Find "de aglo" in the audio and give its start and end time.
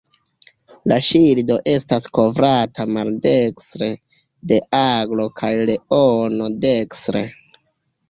4.55-5.31